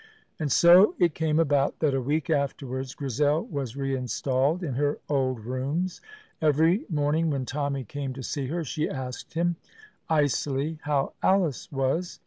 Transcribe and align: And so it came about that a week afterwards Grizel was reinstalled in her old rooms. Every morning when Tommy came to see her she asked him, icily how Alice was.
And 0.39 0.51
so 0.51 0.95
it 0.97 1.13
came 1.13 1.37
about 1.39 1.77
that 1.77 1.93
a 1.93 2.01
week 2.01 2.31
afterwards 2.31 2.95
Grizel 2.95 3.45
was 3.45 3.77
reinstalled 3.77 4.63
in 4.63 4.73
her 4.73 4.97
old 5.07 5.41
rooms. 5.45 6.01
Every 6.41 6.87
morning 6.89 7.29
when 7.29 7.45
Tommy 7.45 7.83
came 7.83 8.11
to 8.15 8.23
see 8.23 8.47
her 8.47 8.63
she 8.63 8.89
asked 8.89 9.35
him, 9.35 9.57
icily 10.09 10.79
how 10.81 11.13
Alice 11.21 11.71
was. 11.71 12.19